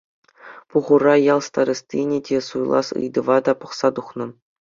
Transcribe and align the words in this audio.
Пухура 0.69 1.15
ял 1.33 1.39
старостине 1.49 2.17
те 2.27 2.37
суйлас 2.47 2.87
ыйтӑва 2.99 3.37
та 3.45 3.53
пӑхса 3.59 3.89
тухнӑ. 3.95 4.25